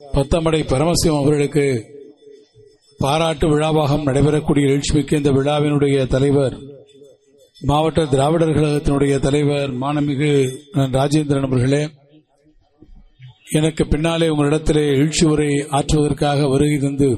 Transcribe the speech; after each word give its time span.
பத்தமடை 0.00 0.58
பரமசிவம் 0.62 1.20
அவர்களுக்கு 1.20 1.64
பாராட்டு 3.00 3.46
விழாவாக 3.48 3.96
நடைபெறக்கூடிய 4.00 4.68
எழுச்சிமிக்க 4.68 5.20
இந்த 5.20 5.30
விழாவினுடைய 5.30 6.04
தலைவர் 6.06 6.54
மாவட்ட 7.60 8.04
திராவிடர் 8.06 8.54
கழகத்தினுடைய 8.56 9.14
தலைவர் 9.18 9.70
மானமிகு 9.74 10.30
ராஜேந்திரன் 10.94 11.48
அவர்களே 11.48 11.82
எனக்கு 13.52 13.84
பின்னாலே 13.86 14.28
உங்களிடத்திலே 14.28 14.84
எழுச்சி 14.94 15.24
உரை 15.26 15.50
ஆற்றுவதற்காக 15.76 16.48
வருகை 16.48 16.78
தந்து 16.78 17.10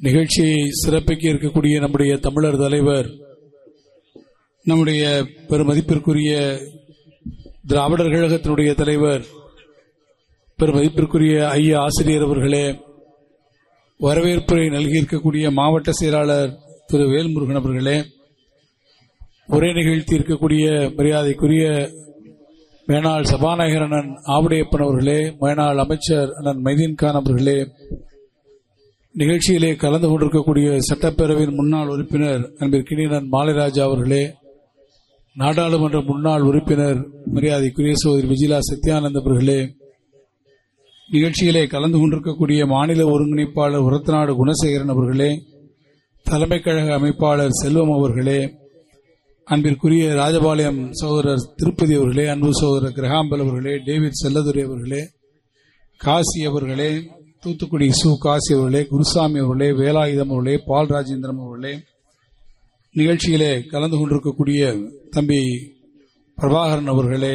நிகழ்ச்சியை 0.00 0.60
சிறப்பிக்க 0.80 1.24
இருக்கக்கூடிய 1.26 1.76
நம்முடைய 1.80 2.14
தமிழர் 2.18 2.62
தலைவர் 2.62 3.08
நம்முடைய 4.66 5.02
பெருமதிப்பிற்குரிய 5.50 6.32
திராவிடர் 7.66 8.12
கழகத்தினுடைய 8.12 8.72
தலைவர் 8.74 9.24
பெருமதிப்பிற்குரிய 10.58 11.34
ஐயா 11.54 11.80
ஆசிரியர் 11.80 12.26
அவர்களே 12.26 12.64
வரவேற்புரை 14.00 14.66
நல்கியிருக்கக்கூடிய 14.70 15.46
மாவட்ட 15.50 15.90
செயலாளர் 15.92 16.50
திரு 16.90 17.04
வேல்முருகன் 17.06 17.60
அவர்களே 17.60 17.96
உரை 19.48 19.70
நிகழ்த்தி 19.72 20.16
இருக்கக்கூடிய 20.16 20.64
மரியாதைக்குரிய 20.96 21.64
மேனாள் 22.88 23.28
சபாநாயகர் 23.30 23.84
அண்ணன் 23.86 24.10
ஆவுடையப்பன் 24.34 24.84
அவர்களே 24.84 25.20
மேனாள் 25.40 25.82
அமைச்சர் 25.84 26.30
அண்ணன் 26.38 26.62
மைதீன்கான் 26.66 27.18
அவர்களே 27.20 27.58
நிகழ்ச்சியிலே 29.14 29.70
கலந்து 29.76 30.08
கொண்டிருக்கக்கூடிய 30.08 30.68
சட்டப்பேரவையின் 30.88 31.58
முன்னாள் 31.58 31.92
உறுப்பினர் 31.94 32.42
அன்பிற்கினியன் 32.60 33.28
மாலைராஜா 33.32 33.82
அவர்களே 33.84 34.22
நாடாளுமன்ற 35.36 35.98
முன்னாள் 36.02 36.42
உறுப்பினர் 36.42 37.00
மரியாதைக்குரிய 37.34 37.96
சோதரி 37.96 38.26
விஜிலா 38.26 38.58
சத்யானந்த் 38.68 39.20
அவர்களே 39.20 39.60
நிகழ்ச்சியிலே 41.08 41.62
கலந்து 41.66 41.98
கொண்டிருக்கக்கூடிய 41.98 42.62
மாநில 42.66 43.04
ஒருங்கிணைப்பாளர் 43.12 43.86
உரத்தநாடு 43.88 44.32
குணசேகரன் 44.40 44.94
அவர்களே 44.94 45.30
தலைமை 46.26 46.58
கழக 46.58 46.88
அமைப்பாளர் 46.96 47.58
செல்வம் 47.60 47.92
அவர்களே 47.94 48.40
அன்பிற்குரிய 49.48 50.08
ராஜபாளையம் 50.14 50.80
சகோதரர் 50.92 51.46
திருப்பதி 51.56 51.94
அவர்களே 51.94 52.24
அன்பு 52.28 52.50
சகோதரர் 52.52 52.96
கிரகாம்பல் 52.98 53.44
அவர்களே 53.44 53.74
டேவிட் 53.86 54.20
செல்லதுரை 54.22 54.64
அவர்களே 54.64 55.02
காசி 56.00 56.40
அவர்களே 56.44 56.90
தூத்துக்குடி 57.42 57.88
சு 57.98 58.10
காசி 58.18 58.50
அவர்களே 58.54 58.82
குருசாமி 58.84 59.40
அவர்களே 59.40 59.70
வேலாயுதம் 59.80 60.32
அவர்களே 60.34 60.56
பால் 60.66 60.92
ராஜேந்திரம் 60.94 61.40
அவர்களே 61.40 61.74
நிகழ்ச்சியிலே 62.94 63.52
கலந்து 63.70 63.96
கொண்டிருக்கக்கூடிய 63.96 64.62
தம்பி 65.10 65.40
பிரபாகரன் 66.38 66.92
அவர்களே 66.92 67.34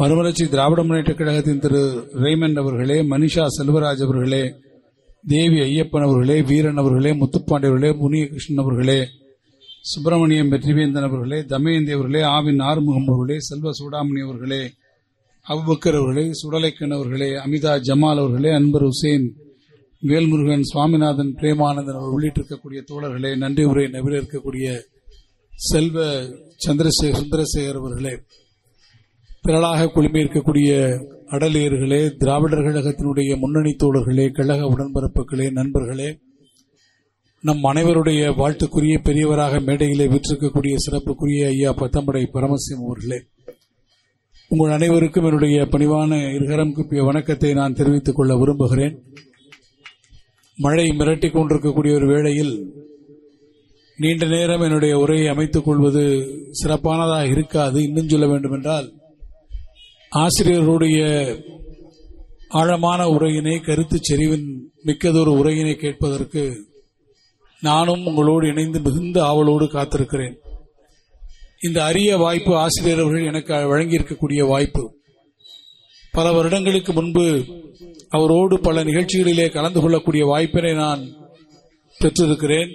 மறுமலர்ச்சி 0.00 0.44
திராவிட 0.48 0.80
முன்னேற்ற 0.82 1.12
கழகத்தின் 1.14 1.62
திரு 1.64 1.80
ரேமண்ட் 2.22 2.60
அவர்களே 2.62 2.98
மனிஷா 3.10 3.44
செல்வராஜ் 3.56 4.04
அவர்களே 4.06 4.44
தேவி 5.24 5.58
ஐயப்பன் 5.60 6.06
அவர்களே 6.06 6.36
வீரன் 6.42 6.80
அவர்களே 6.82 7.10
முத்துப்பாண்டி 7.12 7.68
அவர்களே 7.70 7.90
முனியகிருஷ்ணன் 8.00 8.62
அவர்களே 8.64 9.00
சுப்பிரமணியம் 9.84 10.50
வெற்றிவேந்தன் 10.52 11.08
அவர்களே 11.08 11.40
தமயந்தி 11.44 11.92
அவர்களே 11.92 12.22
ஆவின் 12.30 12.62
ஆறுமுகம் 12.62 13.08
அவர்களே 13.08 13.36
செல்வ 13.40 13.72
சூடாமணி 13.78 14.20
அவர்களே 14.20 14.62
அபுபக்கர் 15.46 15.98
அவர்களே 16.00 16.24
சுடலைக்கன் 16.40 16.96
அவர்களே 16.96 17.30
அமிதா 17.44 17.72
ஜமால் 17.88 18.20
அவர்களே 18.22 18.50
அன்பர் 18.54 18.86
ஹுசேன் 18.88 19.26
வேல்முருகன் 20.02 20.68
சுவாமிநாதன் 20.70 21.32
பிரேமானந்தன் 21.40 21.98
அவர் 22.00 22.14
உள்ளிட்டிருக்கக்கூடிய 22.16 22.80
தோழர்களே 22.90 23.32
நன்றி 23.36 23.64
உரை 23.64 23.86
நபில 23.88 24.20
இருக்கக்கூடிய 24.20 24.66
செல்வ 25.52 25.96
சந்திரசேகர் 26.64 27.18
சுந்தரசேகர் 27.20 27.80
அவர்களே. 27.80 28.14
திரளாக 29.44 29.84
குழுமியிருக்கக்கூடிய 29.84 30.70
அடலியர்களே 31.30 32.16
திராவிடர் 32.16 32.60
கழகத்தினுடைய 32.60 33.38
முன்னணி 33.38 33.70
தோழர்களே 33.70 34.30
கழக 34.30 34.66
உடன்பரப்புகளே 34.66 35.50
நண்பர்களே 35.50 36.18
நம் 37.42 37.64
அனைவருடைய 37.64 38.34
வாழ்த்துக்குரிய 38.36 38.96
பெரியவராக 39.02 39.64
மேடையிலே 39.64 40.06
விற்றிருக்கக்கூடிய 40.06 40.74
சிறப்புக்குரிய 40.86 41.46
ஐயா 41.46 41.72
பத்தம்படை 41.72 42.22
பரமசிவம் 42.32 42.84
அவர்களே 42.84 43.22
உங்கள் 44.48 44.70
அனைவருக்கும் 44.70 45.24
என்னுடைய 45.24 45.62
பணிவான 45.62 46.20
இருகரம் 46.36 46.72
குப்பிய 46.72 47.02
வணக்கத்தை 47.04 47.54
நான் 47.54 47.72
தெரிவித்துக் 47.72 48.16
கொள்ள 48.16 48.36
விரும்புகிறேன். 48.36 49.02
மழை 50.56 50.88
மிரட்டிக் 50.88 51.32
கொண்டிருக்கக்கூடிய 51.32 51.94
ஒரு 51.94 52.06
வேளையில் 52.06 52.74
நீண்ட 53.96 54.26
நேரம் 54.26 54.60
என்னுடைய 54.60 54.98
உரையை 54.98 55.28
அமைத்துக் 55.28 55.64
கொள்வது 55.64 56.04
சிறப்பானதாக 56.50 57.26
இருக்காது. 57.26 57.82
இன்னும் 57.82 58.08
சொல்ல 58.08 58.26
வேண்டும் 58.26 58.99
ஆசிரியருடைய 60.16 60.28
ஆசிரியர்களுடைய 60.38 61.42
ஆழமான 62.48 63.06
உரையினை 63.06 63.60
கருத்து 63.60 64.00
செறிவின் 64.00 64.46
மிக்கதொரு 64.84 65.44
உரையினை 65.44 65.74
கேட்பதற்கு 65.74 66.66
நானும் 67.60 68.06
உங்களோடு 68.06 68.48
இணைந்து 68.48 68.80
மிகுந்த 68.80 69.24
ஆவலோடு 69.24 69.64
காத்திருக்கிறேன். 69.64 70.36
இந்த 71.60 71.84
அரிய 71.84 72.16
வாய்ப்பு 72.16 72.56
ஆசிரியர் 72.56 72.98
அவர்கள் 72.98 73.24
எனக்கு 73.24 73.54
வழங்கியிருக்கக்கூடிய 73.54 74.46
வாய்ப்பு. 74.46 74.94
பல 76.12 76.32
வருடங்களுக்கு 76.32 76.92
முன்பு 76.92 77.44
அவரோடு 78.08 78.60
பல 78.60 78.84
நிகழ்ச்சிகளிலே 78.84 79.50
கலந்து 79.50 79.80
கொள்ளக்கூடிய 79.80 80.24
வாய்ப்பினை 80.24 80.74
நான் 80.74 81.14
பெற்றிருக்கிறேன். 81.98 82.70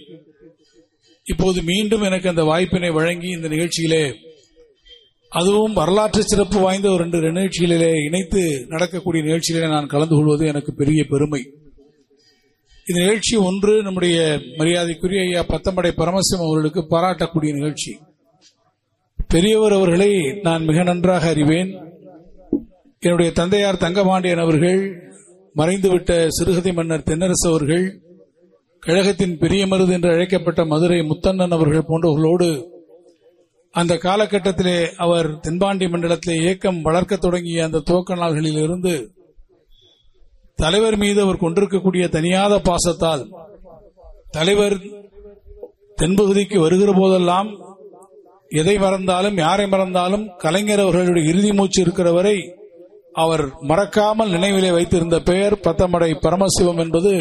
இப்போது 1.24 1.62
மீண்டும் 1.62 2.02
எனக்கு 2.02 2.30
அந்த 2.30 2.44
வாய்ப்பினை 2.44 2.90
வழங்கி 2.90 3.28
இந்த 3.28 3.48
நிகழ்ச்சியிலே 3.48 4.16
அதுவும் 5.40 5.74
வரலாற்று 5.74 6.22
சிறப்பு 6.24 6.60
வாய்ந்த 6.60 6.90
ஒரு 6.90 7.04
ரெண்டு 7.04 7.18
நிகழ்ச்சிகளிலே 7.18 8.04
இணைத்து 8.06 8.66
நடக்கக்கூடிய 8.70 9.22
நிகழ்ச்சிகளிலே 9.24 9.70
நான் 9.70 9.88
கலந்து 9.88 10.16
கொள்வது 10.16 10.46
எனக்கு 10.46 10.74
பெரிய 10.74 11.04
பெருமை. 11.10 11.42
இந்த 12.88 13.02
நிகழ்ச்சி 13.02 13.36
ஒன்று 13.36 13.82
நம்முடைய 13.82 14.40
மரியாதைக்குரிய 14.58 15.22
ஐயா 15.22 15.42
பத்தமடை 15.48 15.92
பரமசிவம் 15.92 16.46
அவர்களுக்கு 16.48 16.82
பாராட்டக்கூடிய 16.90 17.54
நிகழ்ச்சி. 17.54 17.98
பெரியவர் 19.28 19.74
அவர்களை 19.74 20.10
நான் 20.42 20.64
மிக 20.64 20.84
நன்றாக 20.84 21.30
அறிவேன். 21.30 21.72
என்னுடைய 23.00 23.32
தந்தையார் 23.32 23.84
தங்கபாண்டியன் 23.86 24.38
அவர்கள் 24.38 24.80
மறைந்துவிட்ட 25.56 26.28
சிறுகதை 26.28 26.74
மன்னர் 26.74 27.08
தென்னரசு 27.10 27.48
அவர்கள் 27.48 27.86
கழகத்தின் 28.80 29.38
பெரிய 29.38 29.66
மருது 29.66 29.92
என்று 29.92 30.10
அழைக்கப்பட்ட 30.12 30.66
மதுரை 30.66 31.00
முத்தண்ணன் 31.02 31.56
அவர்கள் 31.58 31.88
போன்றவர்களோடு 31.88 32.50
அந்த 33.76 33.96
காலகட்டத்திலே 33.96 34.92
அவர் 34.96 35.40
தென்பாண்டி 35.40 35.86
மண்டலத்திலே 35.86 36.42
இயக்கம் 36.42 36.82
வளர்க்க 36.82 37.16
தொடங்கிய 37.16 37.64
அந்த 37.64 37.80
துவக்க 37.80 38.16
நாள்களில் 38.16 38.62
இருந்து 38.62 38.94
தலைவர் 40.60 40.98
மீது 40.98 41.22
அவர் 41.22 41.38
கொண்டிருக்கக்கூடிய 41.38 42.08
தனியாத 42.08 42.60
பாசத்தால் 42.60 43.24
தலைவர் 44.32 44.78
தென்பகுதிக்கு 45.98 46.60
வருகிற 46.60 46.92
போதெல்லாம் 46.94 47.50
எதை 48.52 48.78
மறந்தாலும் 48.78 49.38
யாரை 49.38 49.68
மறந்தாலும் 49.68 50.32
கலைஞர் 50.38 50.80
அவர்களுடைய 50.80 51.30
இறுதி 51.30 51.52
மூச்சு 51.52 51.82
இருக்கிற 51.82 52.12
வரை 52.12 52.36
அவர் 53.14 53.44
மறக்காமல் 53.62 54.30
நினைவிலே 54.30 54.72
வைத்திருந்த 54.72 55.20
பெயர் 55.20 55.60
பத்தமடை 55.60 56.12
பரமசிவம் 56.16 56.78
என்பது 56.78 57.12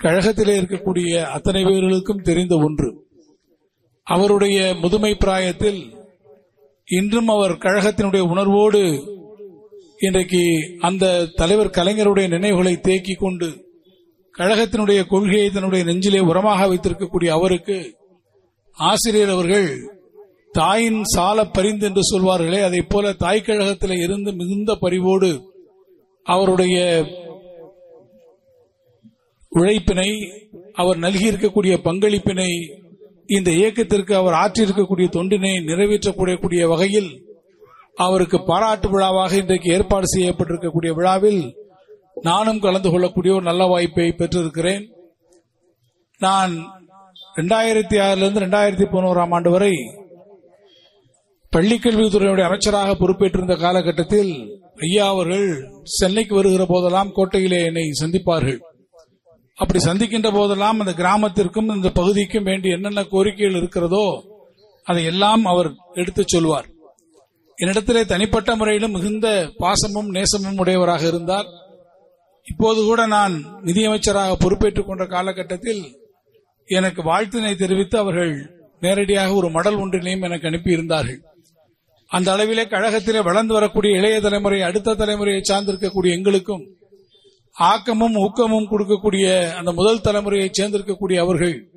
கழகத்திலே 0.00 0.54
இருக்கக்கூடிய 0.60 1.22
அத்தனை 1.26 1.64
பேர்களுக்கும் 1.64 2.22
தெரிந்த 2.22 2.56
ஒன்று. 2.56 2.88
அவருடைய 4.06 4.58
முதுமை 4.74 5.12
பிராயத்தில் 5.14 5.80
இன்றும் 6.88 7.30
அவர் 7.30 7.54
கழகத்தினுடைய 7.56 8.22
உணர்வோடு 8.28 8.82
இன்றைக்கு 9.98 10.42
அந்த 10.80 11.04
தலைவர் 11.34 11.76
கலைஞருடைய 11.76 12.26
நினைவுகளை 12.28 12.74
தேக்கிக் 12.80 13.22
கொண்டு 13.22 13.48
கழகத்தினுடைய 14.34 15.00
கொள்கையை 15.06 15.48
தன்னுடைய 15.50 15.82
நெஞ்சிலே 15.84 16.20
உரமாக 16.22 16.62
வைத்திருக்கக்கூடிய 16.68 17.30
அவருக்கு 17.32 17.76
ஆசிரியர் 18.78 19.28
அவர்கள் 19.28 19.68
தாயின் 20.54 21.02
சால 21.14 21.38
பரிந்து 21.48 21.86
என்று 21.86 22.02
சொல்வார்களே 22.02 22.60
அதை 22.60 22.80
போல 22.84 23.12
தாய் 23.14 23.46
கழகத்தில் 23.46 23.96
இருந்து 23.96 24.30
மிகுந்த 24.32 24.72
பரிவோடு 24.74 25.30
அவருடைய 26.26 26.76
உழைப்பினை 29.52 30.10
அவர் 30.72 30.98
நல்கியிருக்கக்கூடிய 30.98 31.74
பங்களிப்பினை 31.84 32.50
இந்த 33.26 33.50
இயக்கத்திற்கு 33.50 34.14
அவர் 34.16 34.34
ஆற்றியிருக்கக்கூடிய 34.34 35.08
தொண்டினை 35.16 35.52
நிறைவேற்றக்கூடிய 35.64 36.66
வகையில் 36.68 37.10
அவருக்கு 37.94 38.42
பாராட்டு 38.42 38.88
விழாவாக 38.90 39.36
இன்றைக்கு 39.36 39.72
ஏற்பாடு 39.72 40.06
செய்யப்பட்டிருக்கக்கூடிய 40.16 40.92
விழாவில் 40.94 41.54
நானும் 42.22 42.58
கலந்து 42.58 42.90
கொள்ளக்கூடிய 42.90 43.34
ஒரு 43.34 43.44
நல்ல 43.44 43.64
வாய்ப்பை 43.64 44.08
பெற்றிருக்கிறேன். 44.10 44.84
நான் 46.18 46.52
இரண்டாயிரத்தி 47.36 47.96
ஆறிலிருந்து 48.06 48.42
இரண்டாயிரத்தி 48.42 48.86
பதினோராம் 48.92 49.30
ஆண்டு 49.30 49.50
வரை 49.50 49.72
பள்ளிக்கல்வித்துறையுடைய 51.56 52.42
அமைச்சராக 52.42 52.94
பொறுப்பேற்றிருந்த 52.94 53.56
காலகட்டத்தில் 53.58 54.60
ஐயா 54.76 55.08
அவர்கள் 55.08 55.48
சென்னைக்கு 55.84 56.34
வருகிற 56.34 56.66
போதெல்லாம் 56.68 57.12
கோட்டையிலே 57.12 57.64
என்னை 57.64 57.90
சந்திப்பார்கள். 58.02 58.60
அப்படி 59.54 59.84
சந்திக்கின்ற 59.84 60.32
போதெல்லாம் 60.32 60.80
அந்த 60.80 60.92
கிராமத்திற்கும் 60.92 61.74
இந்த 61.74 61.90
பகுதிக்கும் 61.90 62.42
வேண்டிய 62.42 62.74
என்னென்ன 62.74 63.02
கோரிக்கைகள் 63.02 63.56
இருக்கிறதோ 63.56 64.06
அதை 64.84 65.04
எல்லாம் 65.04 65.44
அவர் 65.44 65.74
எடுத்துச் 65.92 66.28
சொல்வார். 66.28 66.66
என்னிடத்திலே 67.58 68.04
தனிப்பட்ட 68.04 68.56
முறையிலும் 68.56 68.90
மிகுந்த 68.90 69.50
பாசமும் 69.58 70.08
நேசமும் 70.08 70.56
உடையவராக 70.56 71.06
இருந்தார். 71.06 71.46
இப்போது 72.44 72.82
கூட 72.82 73.06
நான் 73.06 73.34
நிதியமைச்சராக 73.64 74.32
பொறுப்பேற்றுக் 74.38 74.86
கொண்ட 74.86 75.06
காலகட்டத்தில் 75.06 75.82
எனக்கு 76.66 77.02
வாழ்த்தினை 77.02 77.56
தெரிவித்து 77.56 77.98
அவர்கள் 77.98 78.34
நேரடியாக 78.80 79.32
ஒரு 79.32 79.50
மடல் 79.50 79.76
ஒன்றினையும் 79.76 80.22
எனக்கு 80.22 80.48
அனுப்பியிருந்தார்கள். 80.48 81.20
அந்த 82.10 82.32
அளவிலே 82.32 82.64
கழகத்திலே 82.68 83.22
வளர்ந்து 83.22 83.54
வரக்கூடிய 83.54 83.98
இளைய 83.98 84.20
தலைமுறை 84.20 84.62
அடுத்த 84.62 84.94
தலைமுறையை 84.94 85.42
சார்ந்திருக்கக்கூடிய 85.48 86.10
எங்களுக்கும் 86.10 86.64
ஆக்கமும் 87.56 88.14
ஊக்கமும் 88.14 88.70
கொடுக்கக்கூடிய 88.70 89.52
அந்த 89.52 89.72
முதல் 89.72 90.04
தலைமுறையை 90.04 90.48
சேர்ந்திருக்கக்கூடிய 90.58 91.18
அவர்கள் 91.18 91.72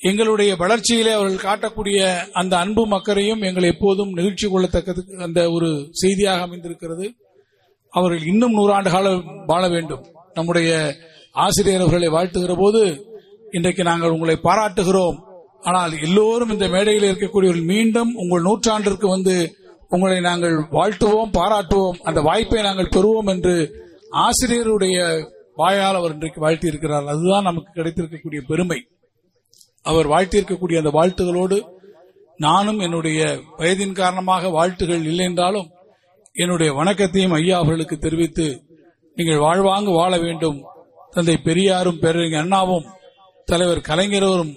எங்களுடைய 0.00 0.56
வளர்ச்சியிலே 0.56 1.12
அவர்கள் 1.12 1.44
காட்டக்கூடிய 1.44 1.98
அந்த 2.32 2.56
அன்பும் 2.56 2.90
அக்கறையும் 2.90 3.40
எங்களை 3.40 3.68
எப்போதும் 3.68 4.12
நிகழ்ச்சி 4.12 4.46
கொள்ளத்தக்கது 4.46 5.02
அந்த 5.22 5.50
ஒரு 5.50 5.88
செய்தியாக 5.90 6.42
அமைந்திருக்கிறது. 6.42 7.14
அவர்கள் 7.90 8.26
இன்னும் 8.26 8.56
நூறாண்டு 8.58 8.90
காலம் 8.90 9.44
வாழ 9.46 9.68
வேண்டும். 9.68 10.06
நம்முடைய 10.34 10.96
ஆசிரியர் 11.32 11.80
அவர்களை 11.80 12.08
வாழ்த்துகிற 12.08 12.54
போது 12.58 12.82
இன்றைக்கு 13.50 13.82
நாங்கள் 13.82 14.10
உங்களை 14.10 14.38
பாராட்டுகிறோம். 14.42 15.18
ஆனால் 15.60 16.00
எல்லோரும் 16.00 16.50
இந்த 16.50 16.68
மேடையில் 16.68 17.10
இருக்கக்கூடியவர்கள் 17.10 17.64
மீண்டும் 17.64 18.14
உங்கள் 18.14 18.42
நூற்றாண்டிற்கு 18.42 19.08
வந்து 19.08 19.56
உங்களை 19.88 20.20
நாங்கள் 20.20 20.56
வாழ்த்துவோம் 20.70 21.34
பாராட்டுவோம். 21.38 21.98
அந்த 22.02 22.20
வாய்ப்பை 22.20 22.62
நாங்கள் 22.62 22.94
பெறுவோம் 22.96 23.26
என்று 23.26 23.82
ஆசிரியருடைய 24.22 24.96
வாயால் 25.54 25.94
அவர் 25.94 26.12
இன்றைக்கு 26.12 26.40
வாழ்த்தி 26.40 26.66
இருக்கிறார் 26.66 27.06
அதுதான் 27.06 27.42
நமக்கு 27.42 27.70
கிடைத்திருக்கக்கூடிய 27.78 28.40
பெருமை. 28.46 28.78
அவர் 29.82 30.08
வாழ்த்தியிருக்கக்கூடிய 30.08 30.76
அந்த 30.82 30.92
வாழ்த்துகளோடு 30.98 31.58
நானும் 32.36 32.78
என்னுடைய 32.78 33.20
வயதின் 33.58 33.92
காரணமாக 33.92 34.48
வாழ்த்துகள் 34.48 35.04
இல்லை 35.04 35.24
என்றாலும் 35.24 35.68
என்னுடைய 36.32 36.72
வணக்கத்தையும் 36.72 37.32
ஐயா 37.32 37.56
அவர்களுக்கு 37.56 37.98
தெரிவித்து 37.98 38.46
நீங்கள் 39.16 39.38
வாழ்வாங்கு 39.38 39.90
வாழ 39.90 40.18
வேண்டும். 40.18 40.64
தந்தை 41.10 41.36
பெரியாரும் 41.36 41.98
பேரறிஞர் 41.98 42.40
அண்ணாவும் 42.40 42.86
தலைவர் 43.44 43.80
கலைஞரும் 43.80 44.52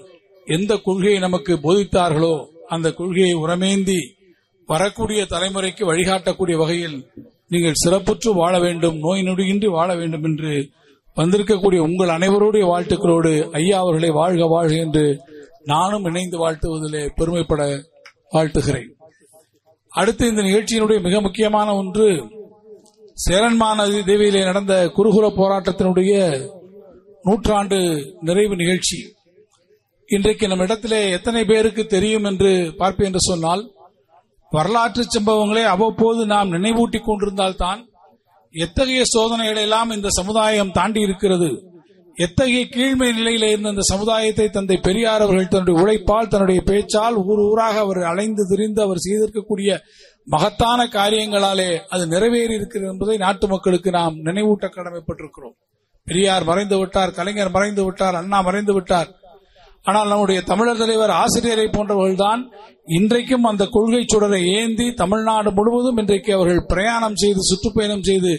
எந்த 0.45 0.75
கொள்கையை 0.77 1.19
நமக்கு 1.19 1.53
போதித்தார்களோ 1.53 2.33
அந்த 2.67 2.91
கொள்கையை 2.91 3.33
உரமேந்தி 3.35 3.99
வரக்கூடிய 4.69 5.23
தலைமுறைக்கு 5.23 5.83
வழிகாட்டக்கூடிய 5.91 6.57
வகையில் 6.57 6.97
நீங்கள் 7.49 7.79
சிறப்புற்று 7.83 8.33
வாழ 8.33 8.59
வேண்டும் 8.59 8.97
நோய் 8.99 9.21
நொடியின்றி 9.21 9.65
வாழ 9.65 9.95
வேண்டும் 9.95 10.23
என்று 10.23 10.69
வந்திருக்கக்கூடிய 11.15 11.77
உங்கள் 11.77 12.07
அனைவருடைய 12.07 12.63
வாழ்த்துக்களோடு 12.71 13.49
ஐயா 13.51 13.79
அவர்களை 13.79 14.09
வாழ்க 14.09 14.45
வாழ்க 14.45 14.75
என்று 14.75 15.03
நானும் 15.63 16.05
இணைந்து 16.05 16.37
வாழ்த்துவதிலே 16.37 17.09
பெருமைப்பட 17.15 17.61
வாழ்த்துகிறேன். 18.33 18.89
அடுத்து 19.89 20.27
இந்த 20.27 20.41
நிகழ்ச்சியினுடைய 20.41 21.01
மிக 21.01 21.21
முக்கியமான 21.21 21.75
ஒன்று 21.75 22.07
சேரன்மான 23.29 23.85
தேவியிலே 24.09 24.43
நடந்த 24.43 24.91
குருகுல 24.97 25.27
போராட்டத்தினுடைய 25.39 26.13
நூற்றாண்டு 27.23 27.79
நிறைவு 28.21 28.55
நிகழ்ச்சி. 28.55 28.99
இன்றைக்கு 30.09 30.47
நம்ம 30.47 30.63
இடத்திலே 30.63 31.09
எத்தனை 31.09 31.43
பேருக்கு 31.45 31.85
தெரியும் 31.85 32.23
என்று 32.23 32.51
பார்ப்பேன் 32.77 33.07
என்று 33.07 33.19
சொன்னால் 33.19 33.63
வரலாற்று 34.49 35.05
சம்பவங்களை 35.15 35.63
அவ்வப்போது 35.63 36.25
நாம் 36.25 36.51
நினைவூட்டிக் 36.51 37.05
கொண்டிருந்தால்தான் 37.05 37.87
எத்தகைய 38.51 39.01
சோதனைகளை 39.05 39.61
எல்லாம் 39.61 39.89
இந்த 39.89 40.09
சமுதாயம் 40.09 40.71
தாண்டி 40.71 41.01
இருக்கிறது. 41.01 41.49
எத்தகைய 42.15 42.65
கீழ்மை 42.65 43.09
நிலையில 43.09 43.49
இருந்த 43.49 43.69
இந்த 43.69 43.81
சமுதாயத்தை 43.81 44.49
தந்தை 44.49 44.77
பெரியார் 44.77 45.21
அவர்கள் 45.21 45.47
தன்னுடைய 45.47 45.81
உழைப்பால் 45.81 46.27
தன்னுடைய 46.27 46.61
பேச்சால் 46.65 47.13
ஊர் 47.13 47.39
ஊராக 47.39 47.79
அவர் 47.79 48.01
அலைந்து 48.03 48.45
திரிந்து 48.47 48.81
அவர் 48.81 49.03
செய்திருக்கக்கூடிய 49.09 49.79
மகத்தான 50.25 50.85
காரியங்களாலே 50.85 51.79
அது 51.89 52.07
நிறைவேறி 52.07 52.53
இருக்கிறது 52.53 52.91
என்பதை 52.91 53.17
நாட்டு 53.17 53.47
மக்களுக்கு 53.47 53.91
நாம் 53.91 54.15
நினைவூட்ட 54.23 54.67
கடமைப்பட்டிருக்கிறோம். 54.77 55.55
பெரியார் 56.03 56.43
மறைந்து 56.43 56.77
விட்டார் 56.77 57.11
கலைஞர் 57.11 57.51
மறைந்து 57.51 57.83
விட்டார் 57.83 58.15
அண்ணா 58.15 58.41
மறைந்து 58.41 58.73
விட்டார். 58.73 59.09
ஆனால் 59.87 60.07
நம்முடைய 60.07 60.41
தமிழர் 60.41 60.77
தலைவர் 60.77 61.09
ஆசிரியரை 61.09 61.65
போன்றவர்கள்தான் 61.65 62.41
இன்றைக்கும் 62.85 63.43
அந்த 63.43 63.63
கொள்கை 63.65 64.05
சுடரை 64.05 64.39
ஏந்தி 64.55 64.93
தமிழ்நாடு 64.93 65.51
முழுவதும் 65.51 65.97
இன்றைக்கு 65.97 66.33
அவர்கள் 66.33 66.67
பிரயாணம் 66.67 67.15
செய்து 67.15 67.41
சுற்றுப்பயணம் 67.41 68.03
செய்து 68.03 68.33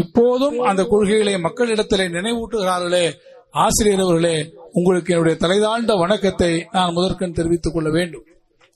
இப்போதும் 0.00 0.58
அந்த 0.60 0.82
கொள்கைகளை 0.84 1.34
மக்களிடத்திலே 1.34 2.06
நினைவூட்டுகிறார்களே. 2.16 3.06
ஆசிரியர் 3.50 4.00
அவர்களே 4.00 4.36
உங்களுக்கு 4.72 5.12
என்னுடைய 5.14 5.36
தலைதாழ்ந்த 5.40 5.98
வணக்கத்தை 5.98 6.52
நான் 6.72 6.92
முதற்கண் 6.92 7.32
தெரிவித்துக் 7.32 7.74
கொள்ள 7.74 7.90
வேண்டும். 7.90 8.26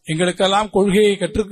எங்களுக்கெல்லாம் 0.07 0.69
கொள்கையை 0.71 1.15
கற்று 1.17 1.45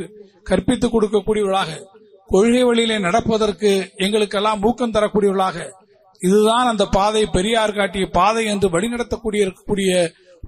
கற்பித்துக் 0.50 0.94
கொடுக்கக்கூடியவர்களாக 0.94 1.80
கொள்கை 2.26 2.62
வழியிலே 2.62 2.98
நடப்பதற்கு 2.98 3.70
எங்களுக்கெல்லாம் 3.96 4.62
ஊக்கம் 4.62 4.92
தரக்கூடியவர்களாக 4.92 5.58
இதுதான் 6.20 6.66
அந்த 6.66 6.84
பாதை 6.86 7.22
பெரியார் 7.26 7.72
காட்டிய 7.72 8.06
பாதை 8.12 8.44
என்று 8.46 8.68
வழிநடத்தக்கூடிய 8.68 9.40
இருக்கக்கூடிய 9.46 9.90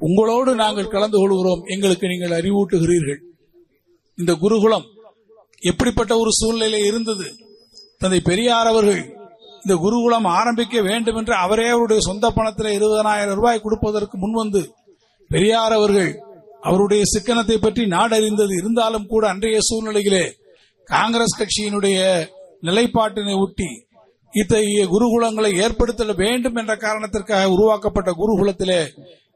உங்களோடு 0.01 0.55
நாங்கள் 0.55 0.89
கலந்து 0.89 1.19
கொள்கிறோம். 1.19 1.63
எங்களுக்கு 1.65 2.09
நீங்கள் 2.09 2.43
அறிவூட்டுகிறீர்கள். 2.43 3.21
இந்த 4.17 4.35
குருகுலம் 4.35 4.85
எப்படிப்பட்ட 5.61 6.19
ஒரு 6.19 6.31
சூழ்நிலை 6.31 6.81
இருந்தது? 6.87 7.37
தந்தை 7.99 8.21
பெரியார் 8.21 8.67
அவர்கள் 8.67 9.15
இந்த 9.63 9.75
குருகுலம் 9.75 10.25
ஆரம்பிக்க 10.25 10.83
வேண்டும் 10.83 11.17
என்று 11.17 11.35
அவரே 11.35 11.69
அவருடைய 11.69 12.03
சொந்த 12.03 12.31
பணத்தில் 12.31 12.67
இருபதனாயிரம் 12.67 13.35
ரூபாய் 13.35 13.61
கொடுப்பதற்கு 13.61 14.19
முன்வந்து 14.19 14.69
பெரியார் 15.29 15.73
அவர்கள் 15.73 16.21
அவருடைய 16.61 17.03
சிக்கனத்தை 17.15 17.57
பற்றி 17.57 17.85
நாடறிந்தது. 17.85 18.53
இருந்தாலும் 18.57 19.07
கூட 19.07 19.29
அன்றைய 19.29 19.59
சூழ்நிலையிலே 19.61 20.33
காங்கிரஸ் 20.85 21.39
கட்சியினுடைய 21.39 22.27
நிலைப்பாட்டினை 22.63 23.39
ஒட்டி 23.39 23.85
இத்தகைய 24.33 24.87
குருகுலங்களை 24.87 25.63
ஏற்படுத்த 25.63 26.13
வேண்டும் 26.13 26.55
என்ற 26.55 26.77
காரணத்திற்காக 26.77 27.49
உருவாக்கப்பட்ட 27.49 28.11
குருகுலத்திலே 28.11 28.89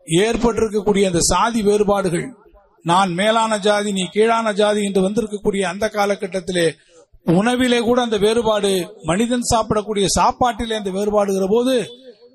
ஏற்பட்டிருக்கக்கூடிய 0.06 1.04
அந்த 1.08 1.20
சாதி 1.30 1.60
வேறுபாடுகள் 1.62 2.26
நான் 2.84 3.10
மேலான 3.12 3.52
ஜாதி 3.58 3.90
நீ 3.92 4.04
கீழான 4.14 4.52
ஜாதி 4.52 4.80
என்று 4.84 5.00
வந்திருக்கக்கூடிய 5.02 5.62
அந்த 5.62 5.86
காலகட்டத்திலே 5.88 6.66
உணவிலே 7.32 7.80
கூட 7.80 7.98
அந்த 8.02 8.18
வேறுபாடு 8.18 8.70
மனிதன் 9.04 9.50
சாப்பிடக்கூடிய 9.50 10.06
சாப்பாட்டிலே 10.16 10.78
அந்த 10.78 10.90
வேறுபாடுகிற 10.90 11.46
போது 11.50 11.74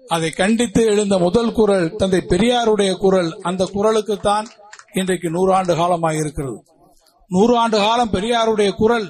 அதை 0.09 0.29
கண்டித்து 0.31 0.81
எழுந்த 0.85 1.15
முதல் 1.17 1.51
குரல் 1.51 1.87
தந்தை 1.95 2.21
பெரியாருடைய 2.31 2.91
குரல் 2.97 3.31
அந்த 3.41 3.63
குரலுக்குத்தான் 3.73 4.47
இன்றைக்கு 4.93 5.29
நூறாண்டு 5.29 5.75
காலமாக 5.75 6.15
இருக்கிறது 6.15 6.57
நூறு 7.31 7.53
ஆண்டு 7.57 7.77
காலம் 7.77 8.13
பெரியாருடைய 8.13 8.71
குரல் 8.73 9.07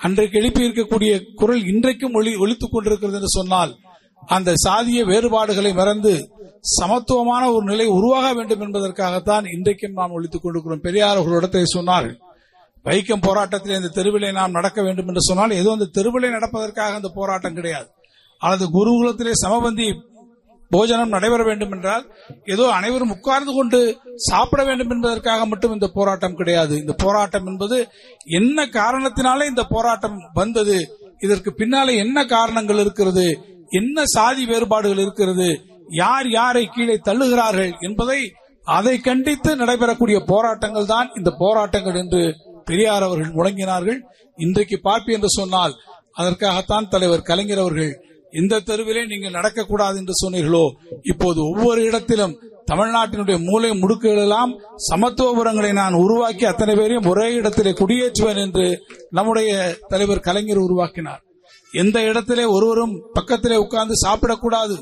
அன்றைக்கு 0.00 0.36
எழுப்பி 0.40 0.66
இருக்கக்கூடிய 0.66 1.12
குரல் 1.34 1.62
இன்றைக்கும் 1.64 2.14
ஒளி 2.14 2.32
ஒழித்துக் 2.36 2.74
கொண்டிருக்கிறது 2.74 3.18
என்று 3.18 3.30
சொன்னால் 3.30 3.72
அந்த 4.28 4.50
சாதிய 4.64 5.00
வேறுபாடுகளை 5.04 5.72
மறந்து 5.72 6.14
சமத்துவமான 6.64 7.42
ஒரு 7.52 7.64
நிலை 7.64 7.86
உருவாக 7.98 8.26
வேண்டும் 8.38 8.62
என்பதற்காகத்தான் 8.66 9.44
இன்றைக்கும் 9.54 9.96
நாம் 9.98 10.16
ஒழித்துக் 10.16 10.42
கொண்டிருக்கிறோம். 10.42 10.84
பெரியார் 10.86 11.18
அவர்களிடத்தை 11.20 11.62
சொன்னார்கள் 11.76 12.18
வைக்கம் 12.84 13.24
போராட்டத்தில் 13.26 13.78
இந்த 13.78 13.90
தெருவிலே 13.96 14.28
நாம் 14.32 14.56
நடக்க 14.58 14.82
வேண்டும் 14.82 15.08
என்று 15.10 15.22
சொன்னால் 15.28 15.58
ஏதோ 15.60 15.70
அந்த 15.76 15.90
தெருவிலை 15.96 16.30
நடப்பதற்காக 16.36 17.00
அந்த 17.00 17.10
போராட்டம் 17.18 17.56
கிடையாது. 17.58 17.88
அல்லது 18.40 18.66
குருகுலத்திலே 18.76 19.32
சமபந்தி 19.44 19.88
போஜனம் 20.70 21.14
நடைபெற 21.14 21.42
வேண்டும் 21.48 21.72
என்றால் 21.76 22.04
ஏதோ 22.44 22.64
அனைவரும் 22.78 23.14
உட்கார்ந்து 23.14 23.52
கொண்டு 23.54 23.78
சாப்பிட 24.28 24.60
வேண்டும் 24.64 24.92
என்பதற்காக 24.94 25.46
மட்டும் 25.46 25.74
இந்த 25.76 25.88
போராட்டம் 25.96 26.36
கிடையாது. 26.36 26.74
இந்த 26.82 26.94
போராட்டம் 27.04 27.46
என்பது 27.46 27.78
என்ன 28.38 28.68
காரணத்தினாலே 28.78 29.46
இந்த 29.52 29.64
போராட்டம் 29.74 30.18
வந்தது 30.32 30.76
இதற்கு 31.26 31.52
பின்னாலே 31.54 31.94
என்ன 31.96 32.18
காரணங்கள் 32.36 32.82
இருக்கிறது 32.84 33.26
என்ன 33.78 34.04
சாதி 34.14 34.44
வேறுபாடுகள் 34.44 35.02
இருக்கிறது 35.06 35.48
யார் 35.90 36.28
யாரை 36.28 36.64
கீழே 36.66 36.96
தள்ளுகிறார்கள் 37.04 37.72
என்பதை 37.80 38.20
அதை 38.64 38.98
கண்டித்து 38.98 39.50
நடைபெறக்கூடிய 39.56 40.18
போராட்டங்கள் 40.26 40.86
தான் 40.86 41.08
இந்த 41.16 41.30
போராட்டங்கள் 41.38 41.94
என்று 41.94 42.36
பெரியார் 42.64 43.02
அவர்கள் 43.02 43.34
முழங்கினார்கள். 43.34 43.98
இன்றைக்கு 44.36 44.80
பார்ப்பி 44.82 45.12
என்று 45.12 45.28
சொன்னால் 45.28 45.74
அதற்காகத்தான் 46.12 46.88
தலைவர் 46.88 47.22
கலைஞர் 47.22 47.58
அவர்கள் 47.58 47.92
இந்த 48.32 48.60
தெருவிலே 48.60 49.06
நீங்கள் 49.06 49.36
நடக்கக்கூடாது 49.38 49.96
என்று 49.96 50.14
சொன்னீர்களோ? 50.22 50.70
இப்போது 51.02 51.40
ஒவ்வொரு 51.50 51.82
இடத்திலும் 51.82 52.38
தமிழ்நாட்டினுடைய 52.66 53.36
மூளை 53.44 53.70
முடுக்குகளெல்லாம் 53.70 54.52
சமத்துவபுரங்களை 54.90 55.72
நான் 55.72 55.94
உருவாக்கி 55.94 56.44
அத்தனை 56.44 56.74
பேரையும் 56.74 57.08
ஒரே 57.08 57.32
இடத்திலே 57.32 57.70
குடியேற்றுவேன் 57.70 58.36
என்று 58.36 58.66
நம்முடைய 59.10 59.78
தலைவர் 59.88 60.20
கலைஞர் 60.20 60.58
உருவாக்கினார். 60.58 61.22
எந்த 61.72 62.02
இடத்திலே 62.02 62.44
ஒருவரும் 62.44 62.94
பக்கத்திலே 63.12 63.56
உட்கார்ந்து 63.56 63.96
சாப்பிடக்கூடாது. 64.06 64.76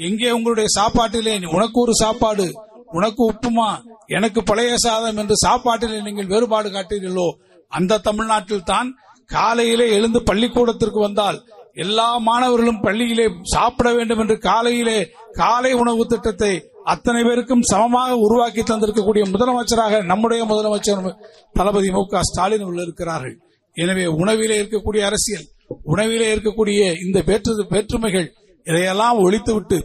எங்கே 0.00 0.30
உங்களுடைய 0.30 0.68
சாப்பாட்டிலே 0.78 1.34
உனக்கு 1.56 1.80
ஒரு 1.80 1.92
சாப்பாடு 1.94 2.46
உனக்கு 2.92 3.32
உப்புமா 3.32 3.68
எனக்கு 4.06 4.42
பழைய 4.42 4.76
சாதம் 4.76 5.16
என்று 5.16 5.34
சாப்பாட்டிலே 5.46 6.02
நீங்கள் 6.02 6.26
வேறுபாடு 6.26 6.70
காட்டீர்களோ 6.70 7.28
அந்த 7.68 7.98
தமிழ்நாட்டில் 7.98 8.62
தான் 8.62 8.88
காலையிலே 9.30 9.86
எழுந்து 9.90 10.22
பள்ளிக்கூடத்திற்கு 10.22 10.98
வந்தால் 10.98 11.38
எல்லா 11.74 12.18
மாணவர்களும் 12.18 12.80
பள்ளியிலே 12.80 13.26
சாப்பிட 13.42 13.92
வேண்டும் 13.92 14.18
என்று 14.18 14.38
காலையிலே 14.38 14.96
காலை 15.32 15.72
உணவு 15.72 16.06
திட்டத்தை 16.06 16.50
அத்தனை 16.84 17.22
பேருக்கும் 17.24 17.62
சமமாக 17.62 18.16
உருவாக்கி 18.16 18.62
தந்திருக்கக்கூடிய 18.62 19.24
முதலமைச்சராக 19.32 20.02
நம்முடைய 20.04 20.44
முதலமைச்சர் 20.44 21.16
தளபதி 21.52 21.90
மு 21.90 22.02
க 22.06 22.20
ஸ்டாலின் 22.22 22.62
உள்ள 22.62 22.82
இருக்கிறார்கள். 22.82 23.36
எனவே 23.76 24.06
உணவிலே 24.06 24.56
இருக்கக்கூடிய 24.62 25.00
அரசியல் 25.00 25.46
உணவிலே 25.84 26.34
இருக்கக்கூடிய 26.34 26.80
இந்த 27.06 27.22
வேற்று 27.26 27.66
வேற்றுமைகள் 27.68 28.28
இதையெல்லாம் 28.66 29.18
ஒழித்துவிட்டு 29.18 29.78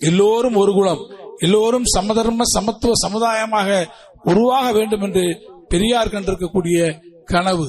எல்லோரும் 0.00 0.54
ஒரு 0.54 0.72
குலம். 0.72 1.02
எல்லோரும் 1.38 1.84
சமதர்ம 1.84 2.44
சமத்துவ 2.44 2.92
சமுதாயமாக 3.08 3.86
உருவாக 4.22 4.72
வேண்டும் 4.72 5.00
என்று 5.00 5.24
பெரியார் 5.68 6.08
கண்டிருக்கக்கூடிய 6.08 7.00
கனவு. 7.24 7.66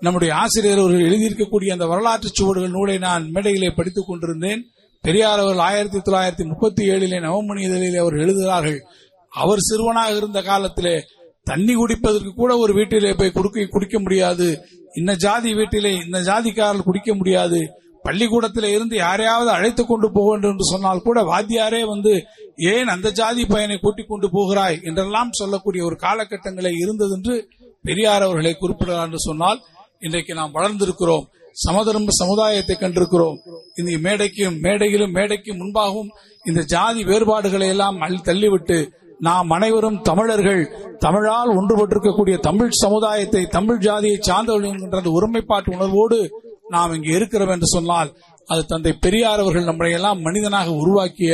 நம்முடைய 0.00 0.34
ஆசிரியர் 0.34 0.78
அவர்கள் 0.78 1.08
எழுதியிருக்கக்கூடிய 1.08 1.72
அந்த 1.72 1.86
வரலாற்று 1.86 2.28
சுவடுகள் 2.32 2.70
நூலை 2.70 2.98
நான் 2.98 3.30
மேடையிலே 3.30 3.70
படித்துக் 3.70 4.04
கொண்டிருந்தேன். 4.06 4.64
பெரியார் 5.00 5.38
அவர்கள் 5.38 5.64
ஆயிரத்தி 5.64 5.98
தொள்ளாயிரத்தி 5.98 6.48
முப்பத்தி 6.48 6.88
ஏழிலே 6.88 7.20
நவமணி 7.20 7.60
இதழிலே 7.60 7.96
அவர் 7.96 8.12
எழுதுகிறார்கள் 8.12 8.80
அவர் 9.28 9.58
சிறுவனாக 9.58 10.16
இருந்த 10.16 10.42
காலத்திலே 10.42 11.04
தண்ணி 11.44 11.74
குடிப்பதற்கு 11.74 12.32
கூட 12.34 12.56
ஒரு 12.56 12.74
வீட்டிலே 12.74 13.12
போய் 13.12 13.32
குடுக்க 13.34 13.66
குடிக்க 13.66 14.00
முடியாது. 14.00 14.66
இந்த 14.94 15.14
ஜாதி 15.14 15.54
வீட்டிலே 15.54 15.98
இந்த 16.04 16.18
ஜாதிக்காரர்கள் 16.20 16.82
குடிக்க 16.82 17.14
முடியாது. 17.14 17.83
பள்ளிக்கூடத்தில் 18.04 18.68
இருந்து 18.74 18.96
யாரையாவது 18.96 19.50
அழைத்துக் 19.50 19.88
கொண்டு 19.88 20.12
போக 20.12 20.30
வேண்டும் 20.30 20.50
என்று 20.50 20.64
சொன்னால் 20.64 21.02
கூட 21.02 21.20
வாத்தியாரே 21.22 21.82
வந்து 21.86 22.12
ஏன் 22.56 22.86
அந்த 22.86 23.10
ஜாதி 23.10 23.44
பையனை 23.44 23.76
கூட்டிக் 23.76 24.08
கொண்டு 24.08 24.30
போகிறாய்? 24.32 24.80
என்றெல்லாம் 24.82 25.30
சொல்லக்கூடிய 25.32 25.84
ஒரு 25.84 25.96
காலகட்டங்களே 26.00 26.72
இருந்தது 26.78 27.14
என்று 27.16 27.36
பெரியார் 27.82 28.22
அவர்களை 28.22 28.54
குறிப்பிடலாம் 28.54 29.04
என்று 29.04 29.18
சொன்னால் 29.18 29.62
இன்றைக்கு 30.00 30.34
நாம் 30.34 30.54
வளர்ந்திருக்கிறோம். 30.54 31.24
சமதர்ம 31.52 32.12
சமுதாயத்தை 32.12 32.76
கண்டிருக்கிறோம். 32.80 33.36
இந்த 33.76 33.92
மேடைக்கும் 34.08 34.58
மேடையிலும் 34.60 35.12
மேடைக்கும் 35.12 35.60
முன்பாகவும் 35.60 36.10
இந்த 36.44 36.62
ஜாதி 36.62 37.04
வேறுபாடுகளை 37.04 37.68
எல்லாம் 37.68 38.00
அள்ளி 38.00 38.20
தள்ளிவிட்டு 38.24 38.78
நாம் 39.18 39.50
அனைவரும் 39.50 40.00
தமிழர்கள் 40.02 40.62
தமிழால் 40.98 41.52
ஒன்றுபட்டிருக்கக்கூடிய 41.56 42.36
தமிழ் 42.38 42.70
சமுதாயத்தை 42.70 43.42
தமிழ் 43.46 43.78
ஜாதியை 43.78 44.16
சார்ந்தவர்கள் 44.20 44.70
என்கின்ற 44.70 45.10
ஒருமைப்பாட்டு 45.10 45.70
உணர்வோடு 45.74 46.18
நாம் 46.64 46.94
இங்கு 46.96 47.10
இருக்கிறோம் 47.16 47.52
என்று 47.54 47.68
சொன்னால் 47.76 48.10
அது 48.48 48.62
தந்தை 48.72 48.92
பெரியார் 49.04 49.42
அவர்கள் 49.42 49.68
நம்மை 49.70 49.90
எல்லாம் 49.98 50.20
மனிதனாக 50.26 50.72
உருவாக்கிய 50.82 51.32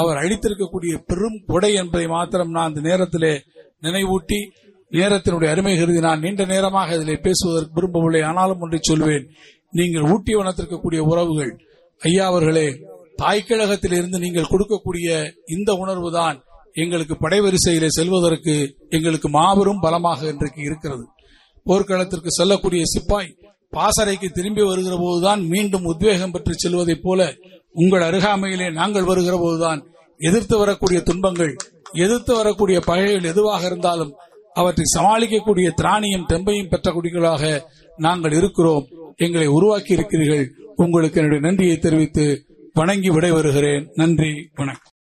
அவர் 0.00 0.20
அளித்திருக்கக்கூடிய 0.22 0.94
பெரும் 1.08 1.38
கொடை 1.52 1.70
என்பதை 1.82 2.06
மாத்திரம் 2.14 2.54
நான் 2.56 2.70
இந்த 2.70 2.82
நேரத்திலே 2.88 3.34
நினைவூட்டி 3.82 4.38
நேரத்தினுடைய 4.92 5.48
அருமை 5.52 5.72
கருதி 5.78 6.00
நான் 6.06 6.22
நீண்ட 6.24 6.42
நேரமாக 6.44 6.96
இதில் 6.96 7.24
பேசுவதற்கு 7.24 7.76
விரும்பவில்லை 7.76 8.20
ஆனாலும் 8.22 8.60
ஒன்றை 8.64 8.80
சொல்வேன். 8.80 9.24
நீங்கள் 9.72 10.08
ஊட்டி 10.12 10.32
வளர்த்திருக்கக்கூடிய 10.34 11.00
உறவுகள் 11.10 11.52
ஐயா 12.02 12.26
அவர்களே 12.26 12.68
தாய்க்கழகத்தில் 13.16 13.96
இருந்து 13.98 14.18
நீங்கள் 14.18 14.50
கொடுக்கக்கூடிய 14.52 15.08
இந்த 15.46 15.70
உணர்வு 15.82 16.10
தான் 16.12 16.36
எங்களுக்கு 16.74 17.14
படைவரிசையிலே 17.24 17.88
செல்வதற்கு 17.98 18.54
எங்களுக்கு 18.96 19.28
மாபெரும் 19.28 19.82
பலமாக 19.84 20.28
இன்றைக்கு 20.32 20.60
இருக்கிறது. 20.68 21.04
போர்க்களத்திற்கு 21.66 22.30
செல்லக்கூடிய 22.38 22.82
சிப்பாய் 22.94 23.30
பாசறைக்கு 23.76 24.28
திரும்பி 24.28 24.62
வருகிற 24.62 24.94
போதுதான் 24.96 25.40
மீண்டும் 25.46 25.84
உத்வேகம் 25.84 26.30
பெற்று 26.30 26.52
செல்வதைப் 26.56 27.02
போல 27.02 27.20
உங்கள் 27.72 28.06
அருகாமையிலே 28.08 28.68
நாங்கள் 28.72 29.08
வருகிற 29.10 29.36
போதுதான் 29.36 29.80
எதிர்த்து 30.18 30.54
வரக்கூடிய 30.58 31.00
துன்பங்கள் 31.00 31.56
எதிர்த்து 31.92 32.32
வரக்கூடிய 32.34 32.78
பகைகள் 32.80 33.30
எதுவாக 33.32 33.66
இருந்தாலும் 33.66 34.12
அவற்றை 34.54 34.84
சமாளிக்கக்கூடிய 34.94 35.68
திராணியும் 35.82 36.28
தெம்பையும் 36.28 36.68
பெற்ற 36.68 36.92
குடிகளாக 36.92 37.62
நாங்கள் 37.96 38.32
இருக்கிறோம். 38.32 38.86
எங்களை 39.16 39.46
உருவாக்கி 39.46 39.92
இருக்கிறீர்கள் 39.92 40.46
உங்களுக்கு 40.76 41.20
என்னுடைய 41.20 41.46
நன்றியை 41.46 41.76
தெரிவித்து 41.78 42.24
வணங்கி 42.72 43.10
விடைபெறுகிறேன். 43.10 43.84
நன்றி 43.94 44.32
வணக்கம். 44.54 44.95